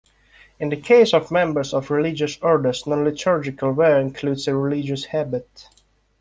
In 0.59 0.69
the 0.69 0.77
case 0.77 1.13
of 1.13 1.29
members 1.29 1.75
of 1.75 1.91
religious 1.91 2.39
orders, 2.41 2.87
non-liturgical 2.87 3.71
wear 3.73 3.99
includes 3.99 4.47
a 4.47 4.55
religious 4.57 5.05
habit. 5.05 5.69